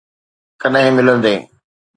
ڪڏھن 0.61 0.85
ملندين؟ 0.97 1.41